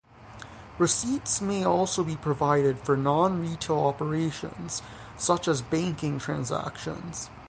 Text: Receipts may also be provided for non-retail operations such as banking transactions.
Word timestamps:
Receipts 0.79 1.41
may 1.41 1.63
also 1.63 2.03
be 2.03 2.15
provided 2.15 2.79
for 2.79 2.97
non-retail 2.97 3.77
operations 3.81 4.81
such 5.15 5.47
as 5.47 5.61
banking 5.61 6.17
transactions. 6.17 7.29